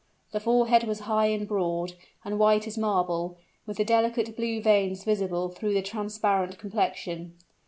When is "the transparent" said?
5.75-6.57